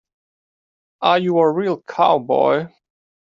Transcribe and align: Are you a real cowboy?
Are 1.03 1.19
you 1.19 1.37
a 1.37 1.51
real 1.51 1.79
cowboy? 1.83 2.69